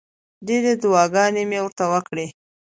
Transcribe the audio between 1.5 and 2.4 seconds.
ورته وکړې.